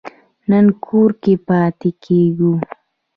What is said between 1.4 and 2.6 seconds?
پاتې کیږو